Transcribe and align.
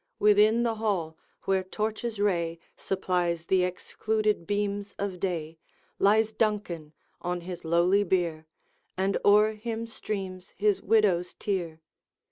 Within 0.17 0.63
the 0.63 0.73
hall, 0.81 1.15
where 1.43 1.61
torch's 1.63 2.17
ray 2.19 2.57
Supplies 2.75 3.45
the 3.45 3.63
excluded 3.63 4.47
beams 4.47 4.95
of 4.97 5.19
day, 5.19 5.59
Lies 5.99 6.31
Duncan 6.33 6.93
on 7.21 7.41
his 7.41 7.63
lowly 7.63 8.03
bier, 8.03 8.47
And 8.97 9.19
o'er 9.23 9.53
him 9.53 9.85
streams 9.85 10.53
his 10.57 10.81
widow's 10.81 11.35
tear. 11.35 11.81